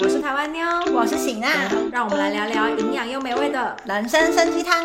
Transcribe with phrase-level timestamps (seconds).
[0.00, 1.46] 我是台湾妞，我是醒娜，
[1.92, 4.82] 让我们来聊聊营养又美味的人参参鸡汤。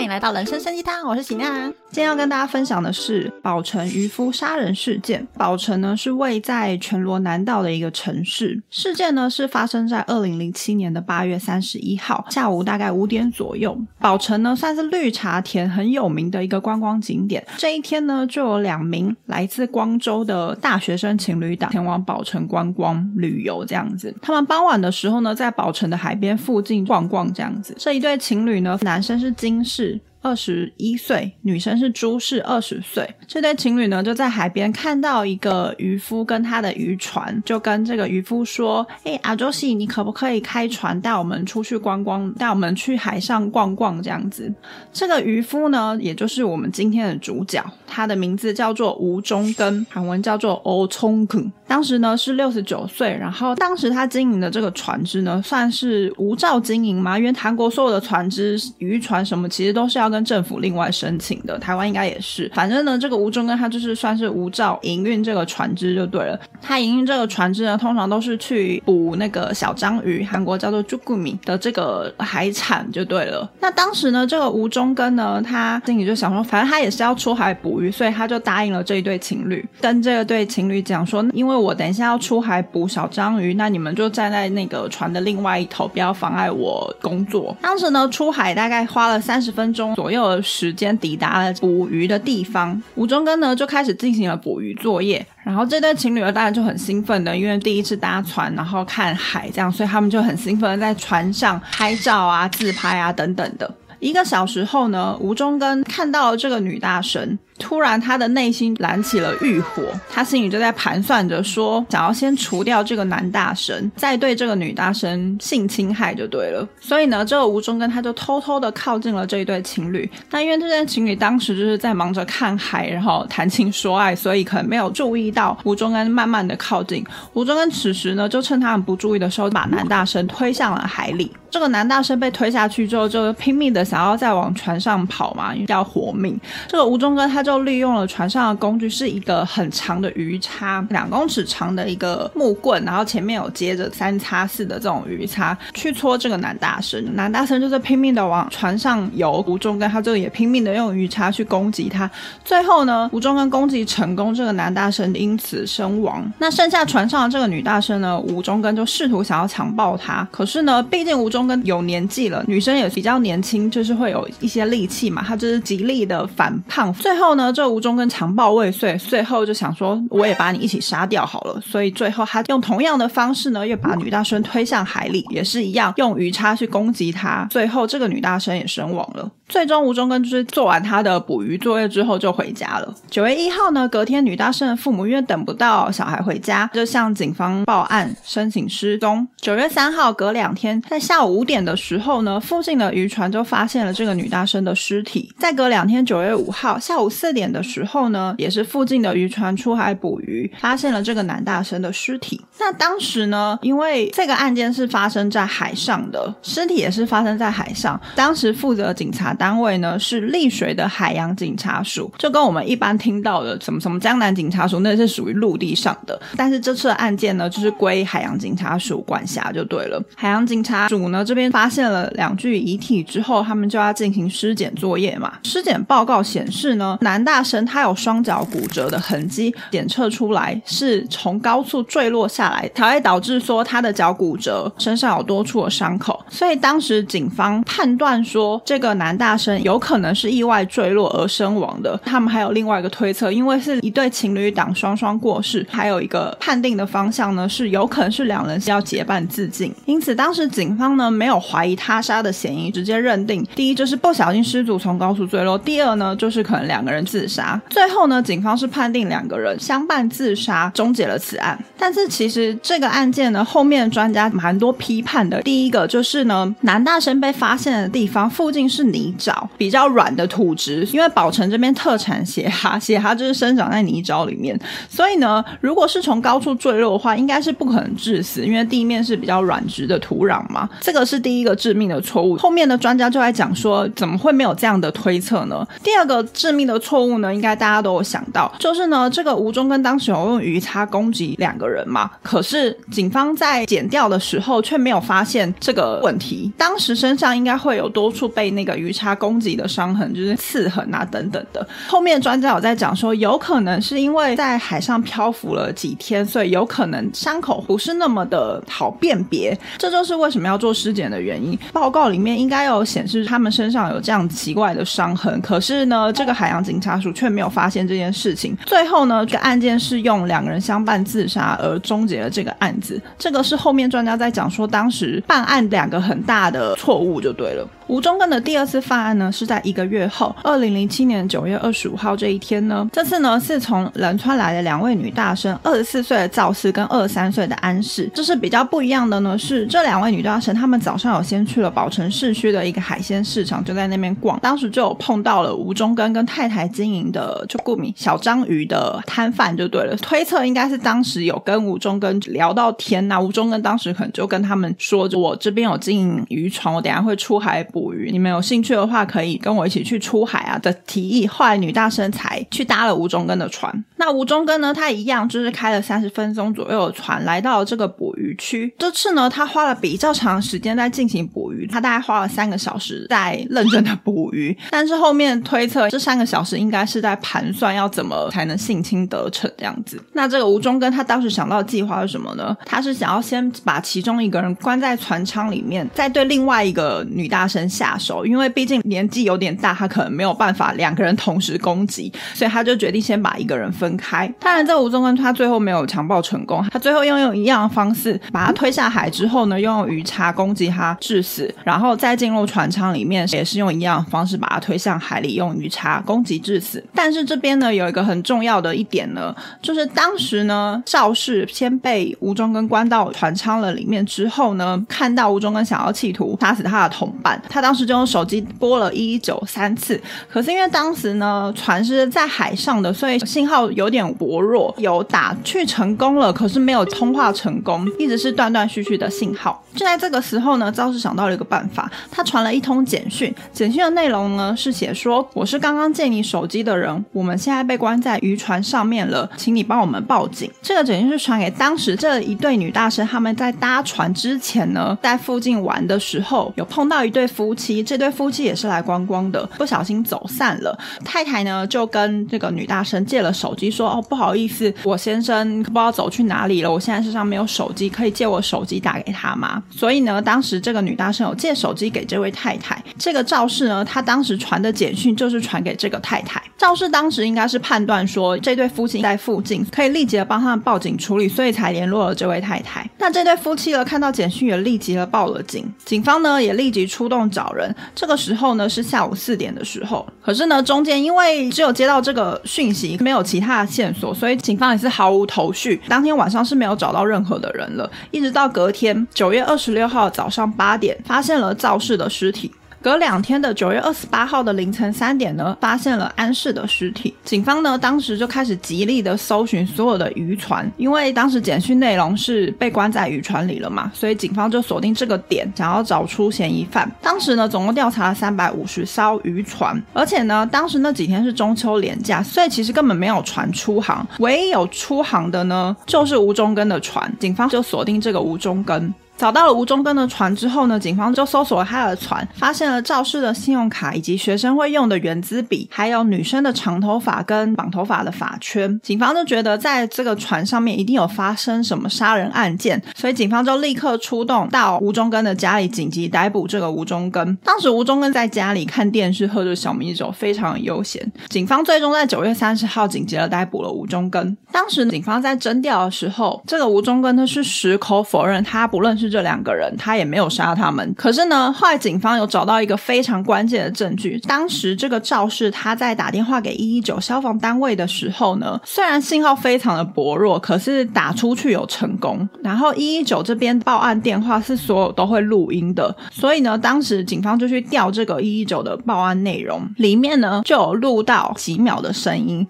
[0.00, 1.70] 欢迎来到人参参鸡汤，我是喜娜。
[1.90, 5.26] 今天要跟大家分享的是宝城渔夫杀人事件。
[5.34, 13.78] 宝城呢是位在全罗南道的一个城市，事件呢是发生在二零零七年的八月三十一号下午大概五点左右。
[13.98, 17.46] 宝城呢算是绿茶田很有名的一个观光景点。
[17.58, 24.16] 这一天呢就有两名来自光州的大学生情侣档前往宝城观光旅游，这样子。
[24.22, 27.76] 他们傍晚的时候呢在宝城的海边附近逛逛，这样子。
[27.78, 29.89] 这一对情侣呢，男生是金氏。
[30.22, 33.08] 二十一岁，女生是朱氏，二十岁。
[33.26, 44.52] 这对情侣呢，就在海边看到一个渔夫跟他的渔船，就跟这个渔夫说：“哎，阿周西，你可不可以开船带我们出去观光，带我们去海上逛逛这样子？”
[44.92, 51.50] 这个渔夫呢，也就是我们今天的主角，他的名字叫做吴中根，韩文叫做欧聪肯。
[51.66, 60.09] 当时呢是六十九岁，然后当时他经营的这个船只呢，算是无照经营嘛，因为韩国所有的船只、渔船什么，其实都是要。
[60.10, 62.50] 跟政府另外申请的，台湾应该也是。
[62.54, 66.38] 反正呢，这个吴中根他就是算是无照营运这个船只就对了。
[66.60, 73.48] 他营运这个船只呢，通常都是去捕那个小章鱼，韩国叫做朱古米的这个海产就对了。
[73.60, 87.56] 那当时呢，这个吴中根呢，他心里就想说，反正他也是要出海捕鱼，所以他就答应了这一对情侣，跟这个对情侣讲说，因为我等一下要出海捕小章鱼，那你们就站在那个船的另外一头，不要妨碍我工作。
[87.60, 89.94] 当时呢，出海大概花了三十分钟。
[90.00, 95.24] 左右的时间抵达了捕鱼的地方，吴忠根呢就开始进行了捕鱼作业。
[95.44, 103.70] 然后这对情侣呢当然就很兴奋的，因为第一次搭船，然后看海这样，所以他们就很兴奋的在船上拍照啊、自拍啊等等的。
[103.98, 107.38] 一个小时后呢，吴忠根看到了这个女大神。
[107.60, 116.66] 突然，他的内心燃起了欲火，他心里就在盘算着说，想要先除掉这个男大神，再对这个女大神性侵害就对了。
[116.80, 120.10] 所以呢，这个吴中根他就偷偷的靠近了这一对情侣。
[120.30, 127.04] 那因为这对情侣当时就是在忙着看海，然后谈情说爱，所以可能没有注意到吴中根慢慢的靠近。
[127.34, 131.30] 吴中根此时呢，就趁他们不注意的时候，把男大神推向了海里。
[131.50, 136.38] 这个男大生被推下去之后，就拼命的想要再往船上跑嘛，因为要活命。
[136.68, 147.04] 这个吴中根他就利用了船上的工具，是一个很长的鱼叉，两公尺长的一个木棍，然后前面有接着三叉四的这种鱼叉，去戳这个男大生。
[147.16, 152.08] 男大生就是拼命的往船上游，吴中根他就也拼命的用鱼叉去攻击他。
[152.44, 156.30] 最后呢，吴中根攻击成功，这个男大生因此身亡。
[156.38, 161.50] 那剩下船上的这个女大生呢，吴中根就试图想要强暴她，可是呢，毕竟吴忠中。
[161.50, 165.24] 跟有年纪了，女生也比较年轻，就是会有一些力气嘛。
[165.26, 166.92] 他就是极力的反抗。
[166.92, 171.60] 最后呢，这吴中跟强暴未遂，最后就想说，我也把你一起杀掉好了。
[171.60, 177.46] 所以最后他用同样的方式呢，又把女大生推向海里，也是一样用鱼叉去攻击她。
[177.50, 179.28] 最后这个女大生也身亡了。
[179.48, 182.94] 最终吴中根就是做完他的捕鱼作业之后就回家了。
[183.10, 189.26] 九月一号呢，隔天女大生的父母因为等不到小孩回家，就向警方报案申请失踪。
[189.40, 191.29] 九月三号，隔两天在下午。
[191.30, 195.32] 五点的时候呢，附近的渔船就发现了这个女大生的尸体。
[195.38, 202.40] 再隔两天，九月五号下午四点的时候呢，也是附近的渔船出海捕鱼，发现了这个男大生的尸体。
[202.58, 207.98] 那当时呢，因为这个案件是发生在海上的，尸体也是发生在海上。
[208.16, 216.20] 当时负责警察单位呢是丽水的海洋警察署，就跟我们一般听到的什么什么江南警察署，那是属于陆地上的。
[216.36, 220.02] 但是这次的案件呢，就是归海洋警察署管辖就对了。
[220.16, 221.19] 海洋警察署呢。
[221.24, 225.32] 这边发现了两具遗体之后，他们就要进行尸检作业嘛。
[225.44, 236.18] 尸检报告显示呢，男大生他有双脚骨折的痕迹，检测出来是从高处坠落下来，才会导致说他的脚骨折，身上有多处的伤口。
[236.30, 242.00] 所以当时警方判断说，这个男大生有可能是意外坠落而身亡的。
[242.04, 249.74] 他们还有另外一个推测，因为是一对情侣档双双过世，还有一个判定的方向呢，是有可能是两人是要结伴自尽。
[249.86, 251.09] 因此当时警方呢。
[251.10, 257.60] 没有怀疑他杀的嫌疑，直接认定第一就是不小心失足从高处坠落，第二呢就是可能两个人自杀。
[257.68, 261.58] 最后呢，警方是判定两个人相伴自杀，终结了此案。
[261.76, 265.42] 但是其实这个案件呢，后面专家蛮多批判的。
[265.42, 274.58] 第一个就是呢，男大生被发现的地方附近是泥沼，比较软的土质，因为宝城这边特产血哈，血哈就是生长在泥沼里面，
[274.88, 280.68] 所以呢，如果是从高处坠落的话，应该是不可能致死，因为地面是比较软质的土壤嘛。
[280.80, 280.99] 这个。
[281.00, 282.36] 个是第一个致命的错误。
[282.36, 285.66] 后面的专家就在讲说，怎么会没有这样的推测呢？
[285.82, 296.52] 第二个致命的错误呢，应该大家都有想到，就是呢，这个吴中根当时有用鱼叉攻击两个人嘛，可是警方在剪掉的时候却没有发现这个问题。
[296.58, 301.66] 当时身上应该会有多处被那个鱼叉攻击的伤痕，就是刺痕啊等等的。
[301.88, 309.58] 后面专家有在讲说，有可能是因为在海上漂浮了几天，所以有可能伤口不是那么的好辨别。
[309.78, 311.58] 这就是为什么要做尸检的原因。
[311.72, 318.56] 报告里面应该有显示他们身上有这样奇怪的伤痕，可是呢，这个海洋警察署却没有发现这件事情。
[318.66, 323.00] 最后呢，这个案件是用两个人相伴自杀而终结了这个案子。
[323.18, 327.68] 这个是后面专家在讲说，当时办案两个很大的错误就对了。
[327.90, 332.88] 吴中根的第二次犯案呢，是在一个月后，二零零七年九月二十五号这一天呢。
[332.92, 338.08] 这次呢，是从仁川来的两位女大生，二十四岁的赵氏跟二十三岁的安氏。
[338.14, 344.38] 这是比较不一样的呢，是这两位女大生，她们早上有先去了宝城市区的一个海鲜市场，就在那边逛。
[344.38, 349.96] 当时就有碰到了吴中根跟太太经营的就顾名小章鱼的摊贩，就对了。
[349.96, 357.79] 推测应该是当时有跟吴中根聊到天呐，吴中根当时可能就跟他们说，我这边有经营渔船，我等下会出海捕。
[357.80, 361.26] 捕鱼，你们有兴趣的话，可以跟我一起去出海啊的提议。
[361.26, 363.72] 后来女大生才去搭了吴中根的船。
[363.96, 368.70] 那吴中根呢，他一样就是开了三十分钟左右的船，来到了这个捕鱼区。
[368.78, 374.54] 这次呢，他花了比较长时间在进行捕鱼，他大概花了三个小时在认真的捕鱼。
[374.70, 379.98] 但是后面推测，这三个小时应该是在盘算要怎么才能性侵得逞这样子。
[380.12, 382.54] 那这个吴中根他当时想到的计划是什么呢？
[382.66, 387.69] 他是想要先把其中一个人关在船舱里面，再对另外一个女大生。
[387.70, 394.26] 下手，因为毕竟年纪有点大，他可能没有办法两个人同时攻击，所以他就决定先把一个人分开。
[394.40, 406.84] 当然，这吴宗根他最后没有强暴成功，他最后又用一样的方式把他推下海之后呢，用鱼叉攻击他致死，然后再进入船舱里面，也是用一样的方式把他推向海里，用鱼叉攻击致死。
[406.94, 417.60] 但是这边呢，有一个很重要的一点呢，就是当时呢，赵氏先被吴宗根关到船舱了里面之后呢，看到吴宗根想要企图杀死他的同伴，他。
[417.60, 420.00] 当时就用手机拨了一一九三次，
[420.32, 429.62] 可是因为当时呢船是在海上的，所以信号有点薄弱，有打去成功了，可是没有通话成功，一直是断断续续的信号。
[429.74, 447.54] 就在这个时候呢，赵氏想到了一个办法，他传了一通简讯，简讯的内容呢是写说：“我是刚刚借你手机的人，我们现在被关在渔船上面了，请你帮我们报警。”这个简讯是传给当时这一对女大生，他们在搭船之前呢，在附近玩的时候，有碰到一对夫。
[447.60, 450.78] 妻这对夫妻也是来观光的，不小心走散了。
[451.04, 462.82] 太太呢就跟这个女大生借了手机，说：“哦，不好意思，我先生不知道走去哪里了，我现在身上没有手机，可以借我手机打给他吗？”所以呢，当时这个女大生有借手机给这位太太。
[462.96, 466.42] 这个赵氏呢，他当时传的简讯就是传给这个太太。
[466.56, 472.88] 赵氏当时应该是判断说这对夫妻在附近，可以立即的帮他们报警处理，所以才联络了这位太太。
[472.98, 477.50] 那这对夫妻呢，看到简讯也立即的报了警，警方呢也立即出动找。
[477.52, 485.80] 人，这个时候呢是下午四点的时候，可是呢中间因为只有接到这个讯息，没有其他的线索，所以警方也是毫无头绪。
[485.88, 492.50] 当天晚上是没有找到任何的人了，一直到隔天九月二十六号早上八点，发现了肇事的尸体。
[492.82, 497.14] 隔两天的九月二十八号的凌晨三点呢，发现了安氏的尸体。
[497.24, 506.90] 警方呢，当时就开始极力的搜寻所有的渔船，因为当时简讯内容是被关在渔船里了嘛，所以警方就锁定这个点，想要找出嫌疑犯。
[507.02, 517.12] 当时呢，总共调查了三百五十艘渔船，而且呢，当时那几天是中秋连假，所以其实根本没有船出航，唯一有出航的呢，就是吴中根的船。
[517.20, 518.92] 警方就锁定这个吴中根。
[519.20, 528.80] 找到了吴中根的船之后呢，警方就搜索了他的船，发现了肇事的信用卡以及学生会用的圆珠笔，还有女生的长头发跟绑头发的发圈。
[528.82, 537.36] 警方就觉得在这个船上面一定有发生什么杀人案件，所以警方就立刻出动到吴中根的家里，紧急逮捕这个吴中根。
[537.44, 541.12] 当时吴中根在家里看电视，喝着小米酒，非常悠闲。
[541.28, 544.34] 警方最终在九月三十号紧急的逮捕了吴中根。
[544.52, 549.10] 当时警方在征调的时候，这个吴中根呢是矢口否认他不认识。
[549.10, 550.94] 这两个人，他也没有杀他们。
[550.96, 554.18] 可是呢，后来警方有找到一个非常关键的证据。
[554.20, 562.28] 当时这个肇事他在打电话给一一九消防单位的时候呢，虽然信号非常的薄弱，可是打出去有成功。
[562.44, 572.46] 然后一一九这边报案电话是所有都会录音的，所以呢，当时警方就去调这个一一九的报案内容，里面呢就有录到几秒的声音。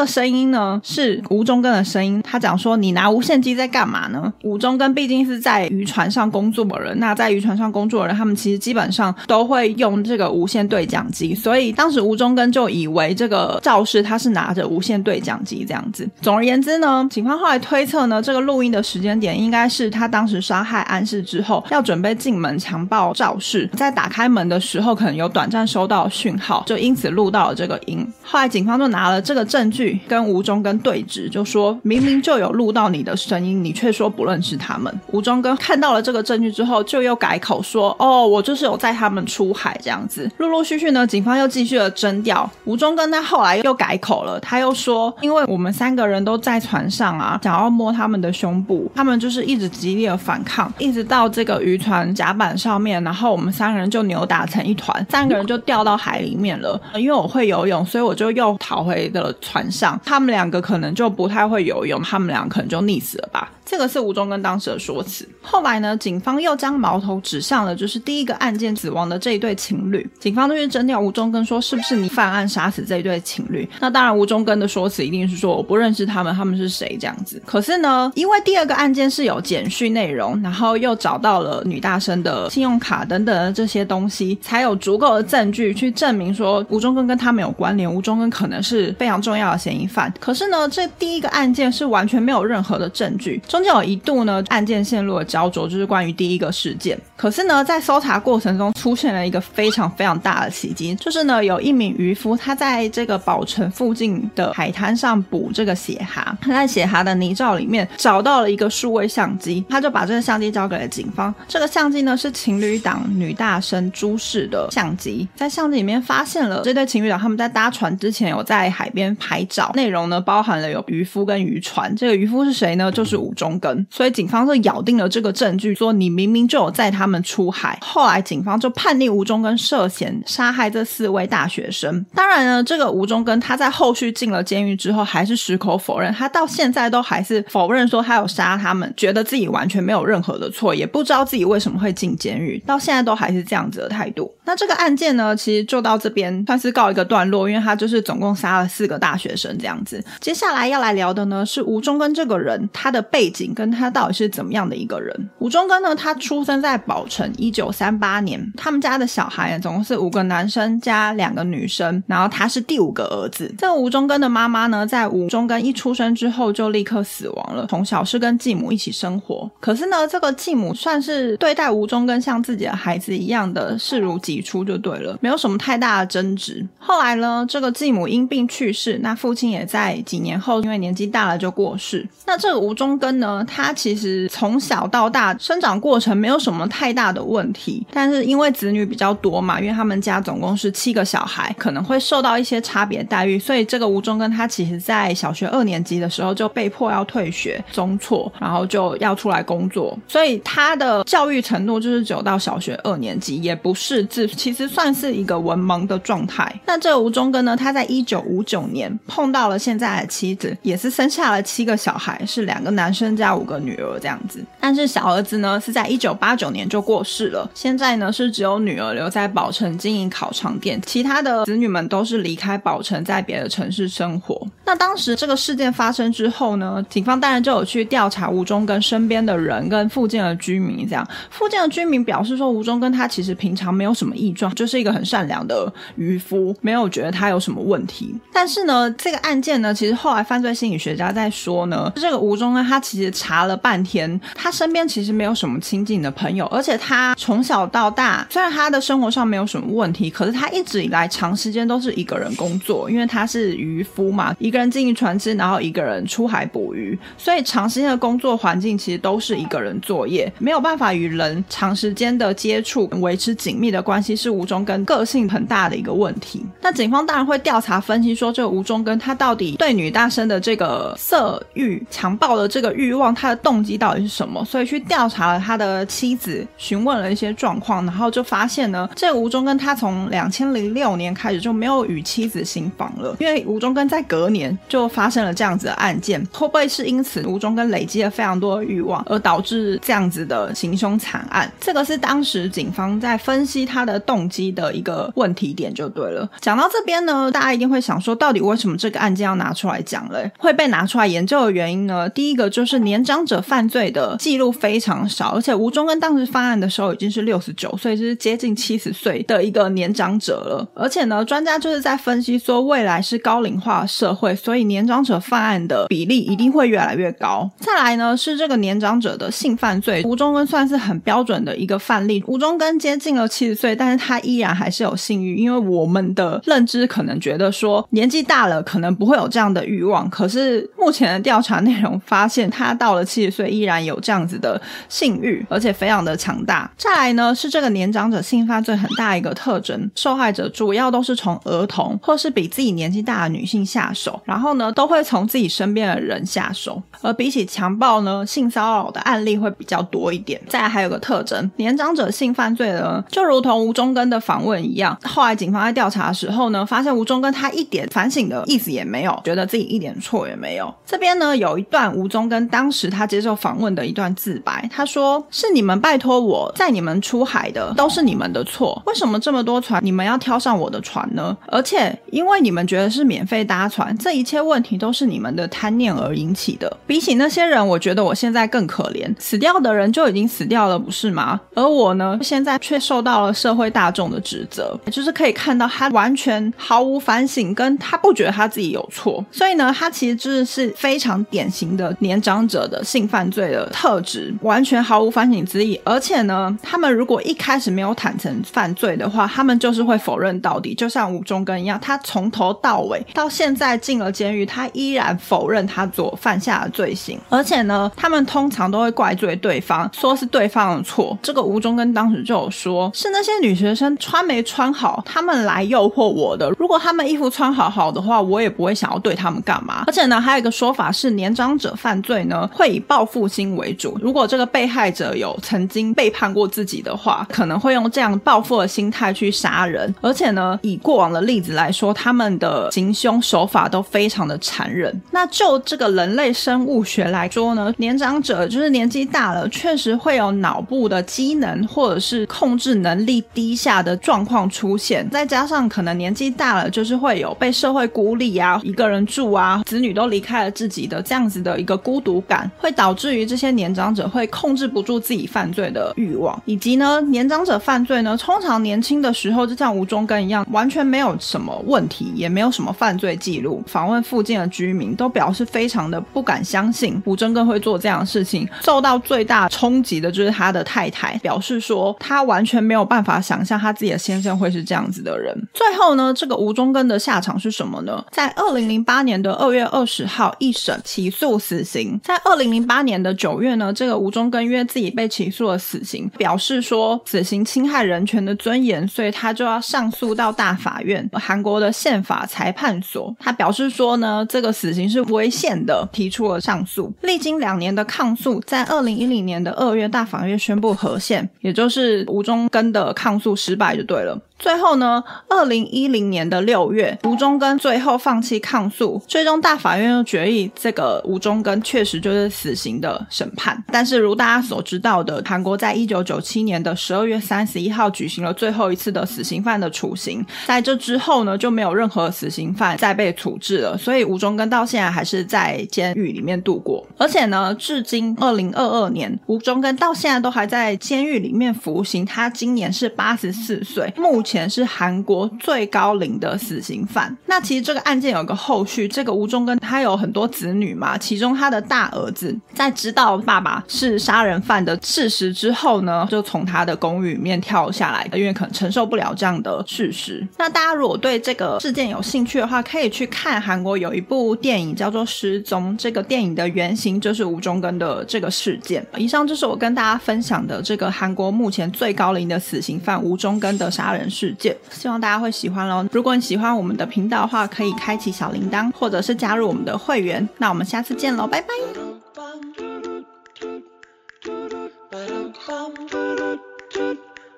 [0.00, 16.08] 个声音呢是吴中根的声音，他讲说：“你拿无线机在干嘛呢？”吴中根毕竟是在渔船上工作的人，那在渔船上工作的人，他们其实基本上都会用这个无线对讲机，所以当时吴中根就以为这个肇事他是拿着无线对讲机这样子。
[16.22, 28.06] 总而言之呢，警方后来推测呢，这个录音的时间点应该是他当时杀害安氏之后，要准备进门强暴肇事，在打开门的时候可能有短暂收到讯号，就因此录到了这个音。
[28.22, 34.92] 后来警方就拿了这个证据跟吴中根对峙，就说明明就有录到你的声音，你却说不认识他们。
[35.12, 42.48] 吴中根看到了这个证据之后，就又改口说：“哦，我就是有载他们出海这样子。”陆陆续续呢，警方又继续的征调。
[42.64, 56.80] 吴中根他后来又改口了，他又说：“因为我们三个人都在船上啊，想要摸他们的胸部，他们就是一直极力的反抗，一直到这个渔船甲板上面，然后我们三个人就扭打成一团，三个人就掉到海里面了。
[56.94, 63.50] 因为我会游泳，所以我。”就又逃回了船上，他们两个可能就不太会游泳，他们俩可能就溺死了吧。
[63.70, 65.24] 这个是吴中根当时的说辞。
[65.40, 70.04] 后来呢，警方又将矛头指向了就是第一个案件死亡的这一对情侣。
[70.18, 73.68] 警方就去征调吴中根，说是不是你犯案杀死这一对情侣？
[73.78, 77.40] 那当然，吴中根的说辞一定是说我不认识他们，他们是谁这样子。
[77.46, 90.12] 可是呢，因为第二个案件是有简讯内容，然后又找到了女大生的信用卡等等的这些东西，才有足够的证据去证明说吴中根跟他们有关联，吴中根可能是非常重要的嫌疑犯。
[90.18, 93.40] 可是呢，这第一个案件是完全没有任何的证据。
[93.62, 96.98] 间有一度呢，案件陷入了焦灼就是关于第一个事件。
[97.16, 111.34] 可是呢，在搜查过程中出现了一个非常非常大的奇迹，就是呢，有一名渔夫他在这个宝城附近的海滩上捕这个血蛤， 他在血蛤的泥沼里面找到了一个数位相机，他就把这个相机交给了警方。
[111.46, 121.94] 这个相机呢是情侣档女大生朱氏的相机，在相机里面发现了这对情侣档他们在搭船之前有在海边拍照，内容呢包含了有渔夫跟渔船。
[121.96, 122.90] 这个渔夫是谁呢？
[122.90, 123.86] 就是武中根。
[123.90, 127.78] 所以警方就咬定了这个证据，说你明明就有载他们出海。
[127.80, 132.04] 后来警方就判定吴中根涉嫌杀害这四位大学生。
[132.14, 144.30] 当然呢，这个吴中根他在后续进了监狱之后，还是矢口否认，他到现在都还是否认说他有杀他们，觉得自己完全没有任何的错，也不知道自己为什么会进监狱，到现在都还是这样子的态度。
[144.44, 150.04] 那这个案件呢，其实就到这边算是告一个段落，因为他就是总共杀了四个大学生这样子。
[150.20, 153.70] 接下来要来聊的呢，是吴中根这个人他的背景跟。
[153.70, 155.30] 他到底是怎么样的一个人？
[155.38, 155.94] 吴忠根呢？
[155.94, 158.40] 他出生在宝城，一九三八年。
[158.56, 163.52] 他们家的小孩总共是五个男生加两个女生，然后他是第五个儿子。
[163.56, 167.66] 这个吴忠根的妈妈呢，在吴忠根一出生之后就立刻死亡了。
[167.68, 176.66] 从小是跟继母一起生活，可是呢，这个继母算是对待吴忠根像自己的孩子一样的视如己出，就对了，没有什么太大的争执。
[176.78, 182.08] 后来呢，这个继母因病去世，那父亲也在几年后因为年纪大了就过世。
[182.26, 206.52] 那这个吴忠根呢，他其实从小到大生长过程没有什么太大的问题，但是因为子女比较多嘛，因为他们家总共是七个小孩，可能会受到一些差别待遇，所以这个吴忠根他其实在小学二年级的时候就被迫要退学中辍，然后就要出来工作，所以他的教育程度就是只到小学二年级，也不识字，其实算是一个文盲的状态。
[206.66, 213.50] 那这个吴忠根呢，他在一九五九年碰到了现在的妻子，也是生下了七个小孩，是两个男生增加五。
[213.50, 217.50] 个女儿这样子，但是小儿子呢是在一九八九年就过世了。
[217.52, 224.40] 现在呢是只有女儿留在宝城经营烤肠店，其他的子女们都是离开宝城，在别的城市生活。
[224.64, 230.86] 那当时这个事件发生之后呢，警方当然就有去调查吴忠跟身边的人跟附近的居民。
[230.88, 238.14] 这样，附近的居民表示说，吴忠跟他其实平常没有什么异状，就是一个很善良的渔夫，没有觉得他有什么问题。
[238.32, 243.30] 但是呢，这个案件呢，其实后来犯罪心理学家在说呢，这个吴忠呢，他其查。
[243.30, 266.44] 查了半天，他身边其实没有什么亲近的朋友，而且他从小到大，虽然他的生活上没有什么问题，可是他一直以来长时间都是一个人工作，因为他是渔夫嘛，一个人经营船只，然后一个人出海捕鱼，所以长时间的工作环境其实都是一个人作业，没有办法与人长时间的接触，维持紧密的关系，是吴中根个性很大的一个问题。
[266.60, 273.30] 那警方当然会调查分析，说这个吴中根他到底对女大生的这个色欲、强暴的这个欲欲望，他。
[273.30, 274.44] 的动机到底是什么？
[274.44, 291.48] 所以去调查了他的妻子，询问了一些状况，然后就发现呢，这吴中根他从两千零六年开始就没有与妻子行房了，因为吴中根在隔年就发生了这样子的案件，会不会是因此吴中根累积了非常多的欲望，而导致这样子的行凶惨案？
[291.60, 296.28] 这个是当时警方在分析他的动机的一个问题点就对了。
[296.40, 300.28] 讲到这边呢，大家一定会想说，到底为什么这个案件要拿出来讲嘞？
[300.36, 302.08] 会被拿出来研究的原因呢？
[302.08, 310.68] 第一个就是年长者犯罪的记录非常少，而且吴中根当时犯案的时候已经是六十九岁，就是接近七十岁的一个年长者了。
[310.74, 317.50] 而且呢，专家就是在分析说，未来是高龄化社会，所以年长者犯案的比例一定会越来越高。
[317.58, 322.22] 再来呢，是这个年长者的性犯罪，吴中根算是很标准的一个范例。
[322.26, 336.70] 吴中根接近了七十岁，但是他依然还是有性欲，因为我们的认知可能觉得说年纪大了可能不会有这样的欲望，可是目前的调查内容发现，他到了七十岁依然有这样子的性欲，而且非常的强大。
[336.76, 350.40] 再来呢，是这个年长者性犯罪很大一个特征，受害者主要都是从儿童或是比自己年纪大的女性下手，然后呢都会从自己身边的人下手，而比起强暴呢，性骚扰的案例会比较多一点。
[350.48, 360.74] 再来还有个特征，年长者性犯罪呢，就如同吴中根的访问一样，后来警方在调查的时候呢，发现吴中根他一点反省的意思也没有，觉得自己一点错也没有。
[360.84, 368.82] 这边呢有一段吴中根当当时他接受访问的一段自白，他说：“是你们拜托我载你们出海的，都是你们的错。
[368.84, 371.34] 为什么这么多船，你们要挑上我的船呢？
[371.46, 376.70] 而且因为你们觉得是免费搭船，这一切问题都是你们的贪念而引起的。
[376.86, 381.40] 比起那些人，我觉得我现在更可怜，死掉的人就已经死掉了，不是吗？
[381.54, 389.24] 而我呢，现在却受到了社会大众的指责，就是可以看到他完全毫无反省，跟他不觉得他自己有错。
[389.32, 395.80] 所以呢，他其实真的是非常典型的年长者的性犯罪的特质，完全毫无反省之意。
[395.84, 407.18] 而且呢，他们如果一开始没有坦诚犯罪的话，他们就是会否认到底，就像吴忠根一样，他从头到尾到现在进了监狱，他依然否认他所犯下的罪行。
[407.28, 411.16] 而且呢，他们通常都会怪罪对方，说是对方的错。
[411.22, 416.50] 这个吴忠根当时就有说，是那些女学生穿没穿好，他们来诱惑我的。
[416.58, 419.84] 如果他们衣服穿好好的话，我也不会想要对他们干嘛。
[419.86, 423.98] 而且呢，还有一个说法是，年长者犯罪呢会以报复心为主。
[424.00, 429.94] 如果这个被害者有曾经背叛过自己的话，可能会用这样报复的心态去杀人。
[430.00, 434.98] 而且呢，以过往的例子来说，他们的行凶手法都非常的残忍。
[435.10, 445.08] 那就这个人类生物学来说呢，年长者就是年纪大了，确实会有脑部的机能或者是控制能力低下的状况出现。
[445.10, 463.62] 再加上可能年纪大了，就是会有被社会孤立啊，一个人住啊，子女都离开了自己的这样子的一个孤独感，会导致于这些年长者会控制不住自己犯罪的欲望，以及呢，年长者犯罪呢，通常年轻的时候就像吴忠根一样，完全没有什么问题，也没有什么犯罪记录。
[463.66, 468.48] 访问附近的居民都表示非常的不敢相信吴忠根会做这样的事情。
[468.62, 475.36] 受到最大冲击的就是他的太太，表示说他完全没有办法想象他自己的先生会是这样子的人。
[475.52, 478.04] 最后呢，这个吴忠根的下场是什么呢？
[478.10, 481.98] 在二零零八年的二月二十号一审起诉死刑。
[482.10, 493.14] 在二零零八年的九月呢，这个吴中根因为自己被起诉了死刑，表示说死刑侵害人权的尊严，所以他就要上诉到大法院，韩国的宪法裁判所。
[493.20, 496.92] 他表示说呢，这个死刑是违宪的，提出了上诉。
[497.02, 504.20] 历经两年的抗诉，在二零一零年的二月，大法院宣布和宪，也就是吴中根的抗诉失败就对了。
[504.40, 513.62] 最后呢，二零一零年的六月，吴中根最后放弃抗诉，最终大法院又决议这个吴中根确实就是死刑的审判。
[513.70, 523.76] 但是如大家所知道的，韩国在一九九七年的十二月三十一号举行了最后一次的死刑犯的处刑，在这之后呢，就没有任何死刑犯再被处置了。
[523.76, 532.06] 所以吴中根到现在还是在监狱里面度过，而且呢，至今二零二二年，吴中根到现在都还在监狱里面服刑。
[532.06, 537.16] 他今年是八十四岁，目前是韩国最高龄的死刑犯。
[537.26, 550.26] 那其实这个案件有个后续，这个吴忠根他有很多子女嘛，其中他的大儿子在知道爸爸是杀人犯的事实之后呢，就从他的公寓里面跳下来，因为可能承受不了这样的事实。
[550.38, 558.86] 那大家如果对这个事件有兴趣的话，可以去看韩国有一部电影叫做《失踪》，这个电影的原型就是吴忠根的这个事件。
[558.96, 570.28] 以上就是我跟大家分享的这个韩国目前最高龄的死刑犯吴忠根的杀人世界希望大家会喜欢喽，如果你喜欢我们的频道的话，可以开启小铃铛或者是加入我们的会员。
[570.36, 571.54] 那我们下次见喽，拜拜。